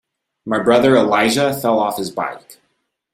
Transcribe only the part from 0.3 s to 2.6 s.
My brother Elijah fell off his bike.